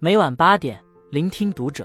[0.00, 1.84] 每晚八点，聆听读者。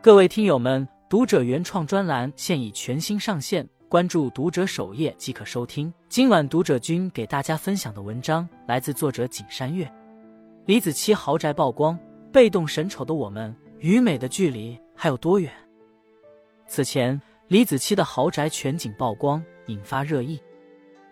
[0.00, 5.92] 各位听友们，读者原创专栏现已全新上线，关注读者首页即可收听。
[6.08, 9.92] 今晚读者君给大家分享的文章来自作者景山月。
[10.66, 11.98] 李子柒豪宅曝光，
[12.32, 15.52] 被动审丑的我们与美的距离还有多远？
[16.68, 20.40] 此前，李子柒的豪宅全景曝光，引发热议。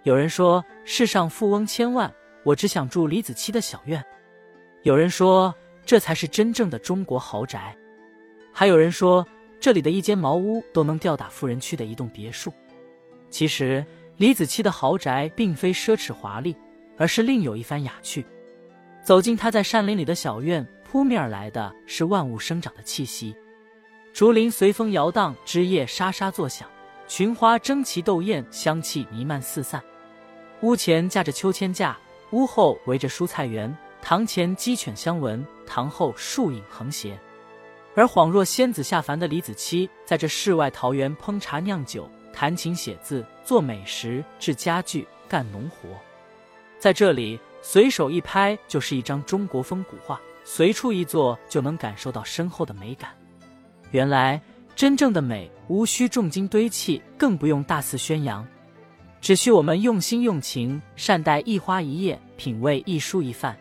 [0.04, 2.08] 有人说，世上富翁千万，
[2.44, 4.00] 我只想住李子柒的小院。
[4.84, 5.52] 有人说。
[5.84, 7.76] 这才是真正的中国豪宅。
[8.52, 9.26] 还有人说，
[9.60, 12.52] 这里的一间茅屋都能吊打富人区的一栋别墅。
[13.30, 13.84] 其实，
[14.16, 16.56] 李子柒的豪宅并非奢侈华丽，
[16.96, 18.24] 而是另有一番雅趣。
[19.02, 23.34] 走进他在山林里的小院，扑面而来的是万物生长的气息。
[24.12, 26.68] 竹林随风摇荡，枝叶沙沙作响，
[27.08, 29.82] 群花争奇斗艳，香气弥漫四散。
[30.60, 31.98] 屋前架着秋千架，
[32.30, 33.76] 屋后围着蔬菜园。
[34.00, 37.18] 堂前鸡犬相闻，堂后树影横斜，
[37.94, 45.88] 而恍若仙子下凡的李子柒，在这世外桃源烹茶酿酒、弹琴写字、做美食、制家具、干农活，
[46.78, 53.10] 在这里随手一拍就是一张中国风古画，随处一坐就能感受到深厚的美感。
[53.90, 54.40] 原来
[54.74, 58.46] 真正的美无需重金堆砌，更不用大肆宣扬，
[59.20, 63.56] 只需我们用心用情，善待一花一叶，品味一蔬一饭。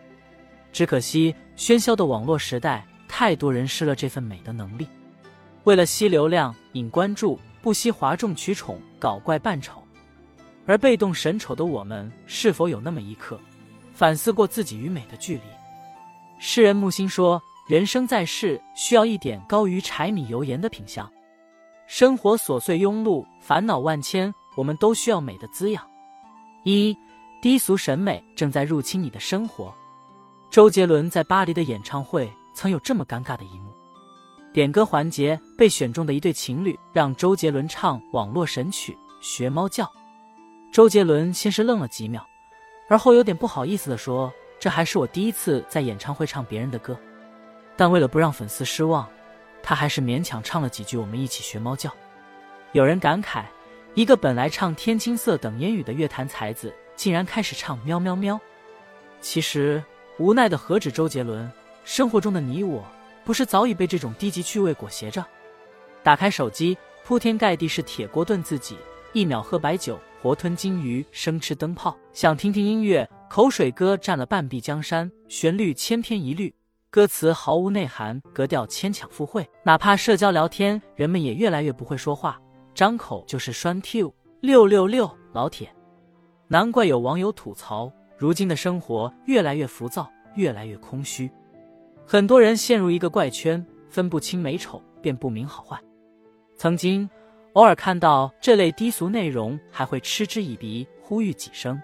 [0.72, 4.86] 只可惜，喧嚣的网络时代，太多人失了这份美的能力。
[5.64, 9.82] 为了吸流量、引关注，不惜哗众取宠、搞怪扮丑。
[10.66, 13.38] 而被动审丑的我们，是否有那么一刻，
[13.92, 15.42] 反思过自己与美的距离？
[16.38, 21.10] 诗人木心说：“人生在世，需要一点高于柴米油盐的品相。
[21.86, 25.86] 生活琐碎庸碌，烦恼万千，我们都需要美的滋养。”
[26.64, 26.96] 一
[27.42, 29.74] 低俗审美正在入侵你的生活。
[30.54, 33.74] 周杰伦在巴黎的演唱会曾有这么尴尬的一幕：
[34.52, 39.84] 点歌环节被选中的一对情侣让周杰伦唱网络神曲《学猫叫》，
[40.72, 42.24] 周杰伦先是愣了几秒，
[42.88, 46.96] 而后有点不好意思地说：“这还是我第一次在演唱会唱别人的歌。”
[47.76, 49.08] 但为了不让粉丝失望，
[49.60, 51.90] 他还是勉强唱了几句“我们一起学猫叫”。
[52.70, 53.42] 有人感慨，
[53.94, 58.40] 一个本来唱《天青色等烟雨》的乐坛才子，竟然开始唱“喵喵喵”。
[59.20, 59.82] 其实。
[60.16, 61.50] 无奈的何止周杰伦，
[61.82, 62.84] 生活中的你我，
[63.24, 65.24] 不是早已被这种低级趣味裹挟着？
[66.04, 68.76] 打开手机，铺天盖地是铁锅炖自己，
[69.12, 71.96] 一秒喝白酒，活吞金鱼，生吃灯泡。
[72.12, 76.54] 想听听音乐，口水歌占了半壁江山，旋律千篇一律，
[76.90, 79.44] 歌词毫无内涵，格调牵强附会。
[79.64, 82.40] 哪怕社交聊天，人们也越来越不会说话，
[82.72, 85.74] 张口就是栓 Q 六六六，老铁。
[86.46, 87.90] 难怪有网友吐槽。
[88.24, 91.30] 如今的生活越来越浮躁，越来越空虚，
[92.06, 95.78] 很多人陷入一个怪圈，分不清美丑，便不明好坏。
[96.56, 97.06] 曾经
[97.52, 101.78] 偶尔看到这类低俗内容，还会嗤之以鼻，呼吁几声。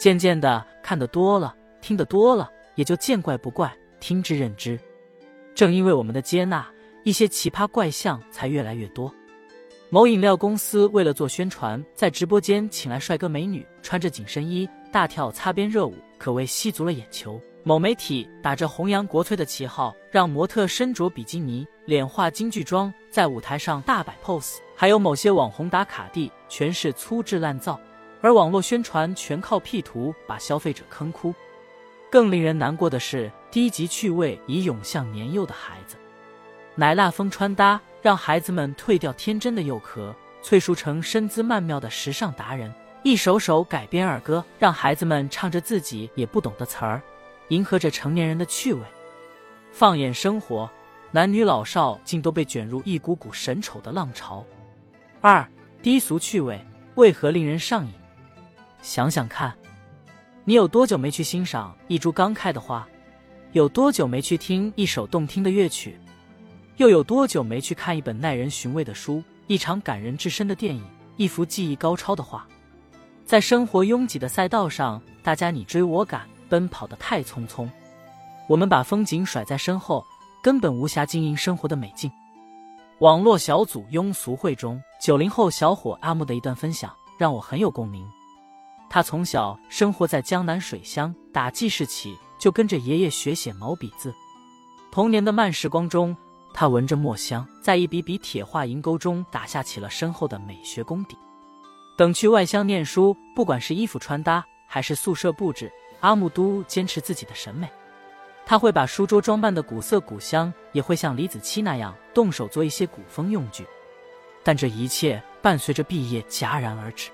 [0.00, 4.76] 渐渐的，看得多了，听得多了，也就见怪不怪，听之任之。
[5.54, 6.68] 正因为我们的接纳，
[7.04, 9.14] 一些奇葩怪象才越来越多。
[9.90, 14.68] 某饮料公司为了做宣传，在直播间请来帅哥美女，穿着紧身衣。
[14.92, 17.40] 大跳擦边热舞，可谓吸足了眼球。
[17.64, 24.58] 某媒体打着弘扬国粹的旗号，让模特身着比基尼、脸化京剧妆，在舞台上大摆 pose。
[24.76, 27.80] 还有某些网红打卡地，全是粗制滥造，
[28.20, 31.34] 而网络宣传全靠 P 图，把消费者坑哭。
[32.10, 35.96] 更令人难过的是，低级趣味已涌向年幼的孩子，
[36.74, 42.70] 奶辣风穿搭让孩子们褪掉天真的幼壳，萃熟成身姿曼妙的时尚达人。
[43.04, 47.02] 一首首改编儿歌，让孩子们唱着自己也不懂的词儿，
[47.48, 48.80] 迎合着成年人的趣味。
[49.72, 50.70] 放眼生活，
[51.10, 54.46] 男女老少竟都被卷入一股股神丑的浪潮。
[55.20, 55.44] 二
[55.82, 56.64] 低俗趣味
[56.94, 57.92] 为何令人上瘾？
[58.82, 59.52] 想想看，
[60.44, 62.86] 你有多久没去欣赏一株刚开的花？
[63.50, 65.98] 有多久没去听一首动听的乐曲？
[66.76, 69.24] 又有多久没去看一本耐人寻味的书？
[69.48, 70.84] 一场感人至深的电影？
[71.16, 72.46] 一幅技艺高超的画？
[73.24, 77.68] 在生活拥挤的赛道上，大家你追我赶，奔跑的太匆匆。
[78.48, 80.04] 我们把风景甩在身后，
[80.42, 82.10] 根本无暇经营生活的美境。
[82.98, 88.06] 网络小组庸俗会中，九零后小伙阿木的一段分享让我很有共鸣。
[88.90, 94.14] 他从小生活在江南水乡，打记事起就跟着爷爷学写毛笔字。
[94.90, 96.14] 童年的慢时光中，
[96.52, 101.16] 他闻着墨香，在一笔笔铁画银钩中打下起了深厚的美学功底。
[101.96, 107.68] 等去外乡念书，不管是衣服穿搭还是宿舍布置，阿木都坚持自己的审美。
[108.44, 113.66] 他会把书桌装扮的古色古香，也会像李子柒那样动手做一些古风用具。
[114.42, 117.10] 但这一切伴随着毕业戛然而止。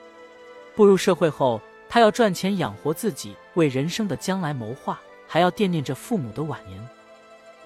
[0.75, 6.89] 步入社会后，他要赚钱养活自己，为人生的将来谋划，还要惦念着父母的晚年。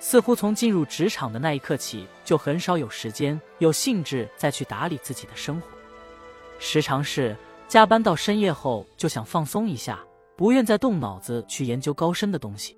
[0.01, 5.69] 似乎从进入职场的那一刻起，就很少有时间、有兴致再去打理自己的生活。
[6.59, 9.99] 时常是加班到深夜后，就想放松一下，
[10.37, 12.77] 不愿再动脑子去研究高深的东西。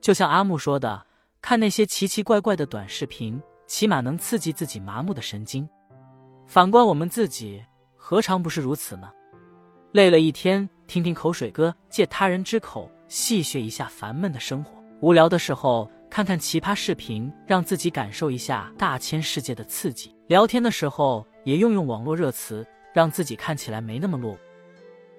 [0.00, 1.04] 就像阿木说的，
[1.40, 5.68] 看那些奇奇怪怪的短视频，起码能刺激自己麻木的神经。
[6.46, 7.62] 反观我们自己，
[7.96, 9.10] 何尝不是如此呢？
[9.92, 15.90] 累了一天，听听口水歌，借他人之口戏谑一下烦闷的生活；无聊的时候。
[16.12, 24.38] 看看奇葩视频，让自己感受一下大千世界的刺激；聊天的时候也用用网络热词，让自己看起来没那么落伍。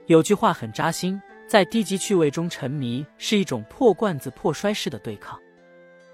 [0.08, 5.40] 有句话很扎心：在低级趣味中沉迷，是一种破罐子破摔式的对抗。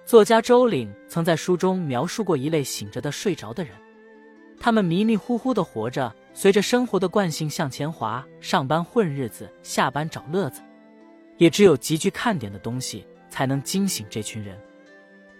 [0.06, 3.74] 作家周岭曾在书中描述过一类醒着的睡着的人，
[4.60, 10.62] 他们迷迷糊糊的活着，随着生活的惯性向前滑，上班混日子，下班找乐子，
[11.38, 14.60] 也只有极具看点的东西才能惊醒这群人。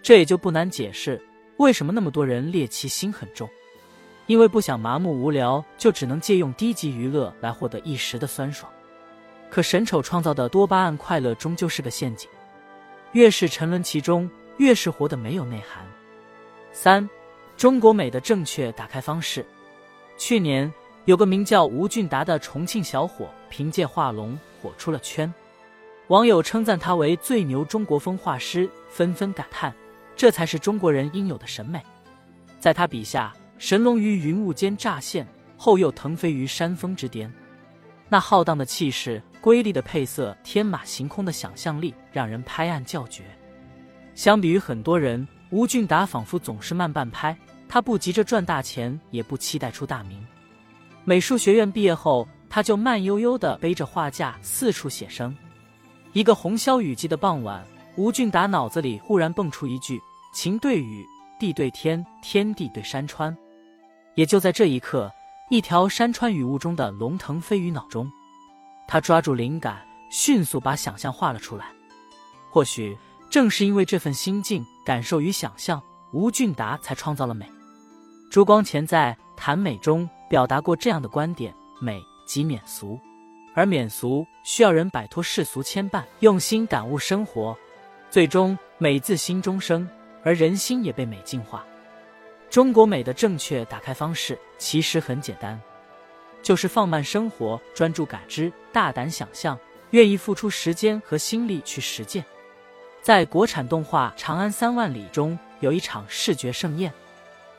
[0.02, 1.20] 这也就不难解释，
[1.58, 3.48] 为什么那么多人猎奇心很重，
[4.30, 8.70] 因为不想麻木无聊，就只能借用低级娱乐来获得一时的酸爽。
[9.50, 12.30] 可神丑创造的多巴胺快乐终究是个陷阱，
[13.10, 15.84] 越是沉沦其中，越是活得没有内涵。
[16.70, 17.10] 三，
[17.56, 19.44] 中国美的正确打开方式。
[20.16, 20.72] 去年
[21.06, 25.34] 有个名叫吴俊达的重庆小伙，凭借画龙火出了圈，
[26.06, 29.74] 网友称赞他为最牛中国风画师，纷纷感叹。
[30.14, 31.82] 这才是中国人应有的审美，
[32.60, 35.24] 在他笔下，神龙于云雾间乍现，
[35.54, 37.30] 后又腾飞于山峰之巅。
[38.08, 43.22] 那浩荡的气势、瑰丽的配色、天马行空的想象力，让人拍案叫绝。
[44.14, 47.36] 相比于很多人，吴俊达仿佛总是慢半拍。
[47.68, 50.26] 他不急着赚大钱，也不期待出大名。
[51.04, 55.36] 美术学院毕业后，他就慢悠悠地背着画架四处写生。
[56.14, 57.62] 一个红消雨季的傍晚，
[57.96, 60.00] 吴俊达脑子里忽然蹦出一句。
[60.32, 61.04] 晴对雨，
[61.38, 63.36] 地对天，天地对山川。
[64.14, 65.10] 也就在这一刻，
[65.50, 68.10] 一条山川雨雾中的龙腾飞于脑中。
[68.86, 71.66] 他抓住灵感，迅速把想象画了出来。
[72.50, 72.96] 或许
[73.30, 75.80] 正是因为这份心境、感受与想象，
[76.12, 77.48] 吴俊达才创造了美。
[78.30, 82.98] 朱光潜在《谈美》中表达过这样的观点：美即免俗，
[83.54, 87.56] 而免俗需要人摆脱世俗牵绊，用心感悟生活，
[88.10, 89.88] 最终美自心中生。
[90.22, 91.64] 而人心也被美净化。
[92.50, 95.58] 中国美的正确打开方式其实很简单，
[96.42, 99.56] 就是放慢生活，专注感知，大胆想象，
[99.90, 102.24] 愿意付出时间和心力去实践。
[103.00, 106.92] 在国产动画《长安三万里》中，有一场视觉盛宴，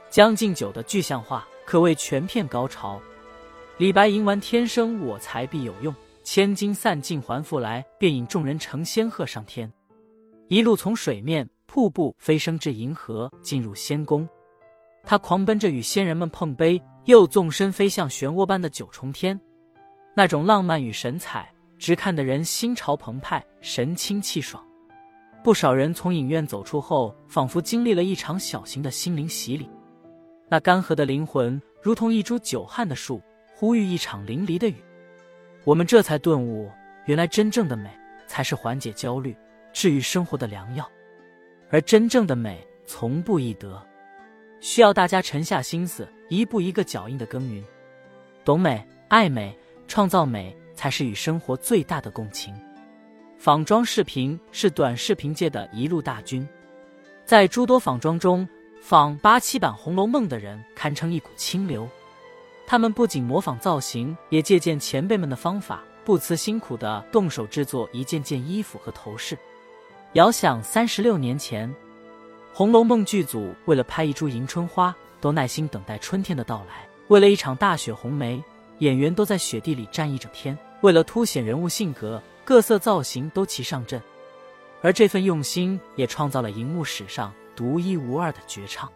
[0.09, 3.01] 将进酒的具象化可谓全片高潮。
[3.77, 9.71] 李白吟完“天生我材必有用，千金散尽还复来”，便引众人乘仙鹤上天，
[10.49, 11.49] 一路从水面。
[11.73, 14.27] 瀑布飞升至银河，进入仙宫。
[15.03, 19.39] 他狂奔着与仙人们碰杯，又纵身飞向漩涡般的九重天。
[20.15, 24.63] 那种浪漫与神采，直看得人心潮澎湃，神清气爽。
[25.43, 29.67] 不少人从影院走出后，仿佛经历了一场小型的心灵洗礼。
[30.47, 33.21] 那干涸的灵魂，如同一株久旱的树，
[33.55, 34.75] 呼吁一场淋漓的雨。
[35.63, 36.69] 我们这才顿悟，
[37.05, 37.89] 原来真正的美，
[38.27, 39.35] 才是缓解焦虑、
[39.73, 40.87] 治愈生活的良药。
[41.69, 43.81] 而真正的美从不易得，
[44.61, 47.63] 需要大家沉下心思，一步一个脚印的耕耘。
[48.45, 52.55] 懂美、爱美、创造美，才是与生活最大的共情。
[53.39, 56.47] 仿妆视频是短视频界的一路大军，
[57.25, 58.47] 在诸多仿妆中，
[58.79, 61.89] 仿八七版《红楼梦》的人堪称一股清流。
[62.67, 69.35] 他们不仅模仿造型，也借鉴前辈们的方法，不辞辛苦地动手制作一件件衣服和头饰。
[70.13, 71.67] 遥想三十六年前，
[72.53, 78.43] 《红楼梦》剧组为了拍一株迎春花，都耐心等待春天的到来；为了一场大雪红梅，
[78.79, 84.01] 演员都在雪地里站一整天；为了凸显人物性格，各色造型都齐上阵。
[84.81, 88.91] 而这份用心，也创造了荧幕史上独一无二的绝唱。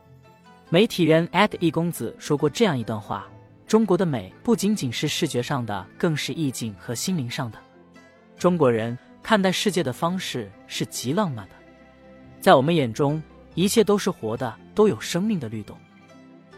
[0.70, 3.28] 媒体人一公子说过这样一段话：
[3.66, 7.60] 中国的美不仅仅是视觉上的，更是意境和心灵上的。
[8.38, 8.98] 中国人。
[9.26, 11.56] 看待世界的方式是极浪漫的，
[12.40, 13.20] 在我们眼中，
[13.56, 15.76] 一切都是活的，都有生命的律动。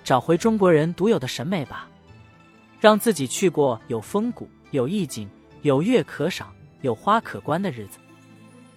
[0.03, 1.87] 找回中国人独有的审美吧，
[2.79, 5.29] 让自己去过有风骨、有意境、
[5.61, 7.99] 有月可赏、有花可观的日子。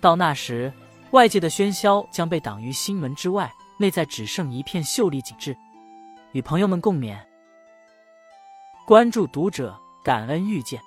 [0.00, 0.72] 到那时，
[1.12, 5.56] 外界的喧嚣将被挡于心门之外，内在只剩一片秀丽景致。
[6.32, 7.18] 与朋友们共勉。
[8.86, 10.80] 关注读者，感恩遇见。